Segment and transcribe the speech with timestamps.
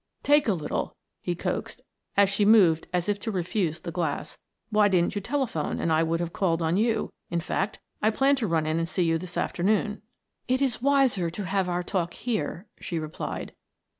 [0.23, 1.79] "Take a little," he coaxed
[2.17, 4.39] as she moved as if to refuse the glass.
[4.71, 8.39] "Why didn't you telephone and I would have called on you; in fact, I planned
[8.39, 10.01] to run in and see you this afternoon.
[10.47, 13.53] "It is wiser to have our talk here," she replied.